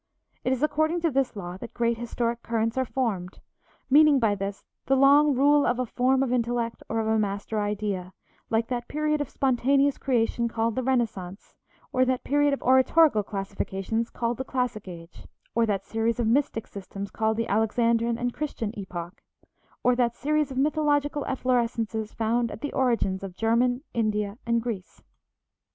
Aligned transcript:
It 0.43 0.51
is 0.51 0.63
according 0.63 1.01
to 1.01 1.11
this 1.11 1.35
law 1.35 1.57
that 1.57 1.75
great 1.75 1.99
historic 1.99 2.41
currents 2.41 2.75
are 2.75 2.85
formed, 2.87 3.39
meaning 3.87 4.17
by 4.17 4.33
this, 4.33 4.65
the 4.87 4.95
long 4.95 5.35
rule 5.35 5.63
of 5.63 5.77
a 5.77 5.85
form 5.85 6.23
of 6.23 6.33
intellect 6.33 6.81
or 6.89 6.99
of 7.01 7.05
a 7.05 7.19
master 7.19 7.61
idea, 7.61 8.11
like 8.49 8.67
that 8.69 8.87
period 8.87 9.21
of 9.21 9.29
spontaneous 9.29 9.99
creations 9.99 10.49
called 10.51 10.73
the 10.73 10.81
Renaissance, 10.81 11.53
or 11.93 12.03
that 12.05 12.23
period 12.23 12.51
of 12.51 12.63
oratorical 12.63 13.21
classifications 13.21 14.09
called 14.09 14.37
the 14.37 14.43
Classic 14.43 14.87
Age, 14.87 15.27
or 15.53 15.67
that 15.67 15.85
series 15.85 16.19
of 16.19 16.25
mystic 16.25 16.65
systems 16.65 17.11
called 17.11 17.37
the 17.37 17.47
Alexandrine 17.47 18.17
and 18.17 18.33
Christian 18.33 18.73
epoch, 18.79 19.21
or 19.83 19.95
that 19.95 20.15
series 20.15 20.49
of 20.49 20.57
mythological 20.57 21.25
efflorescences 21.25 22.11
found 22.15 22.49
at 22.49 22.61
the 22.61 22.73
origins 22.73 23.21
of 23.21 23.35
Germany, 23.35 23.83
India, 23.93 24.39
and 24.47 24.63
Greece. 24.63 25.03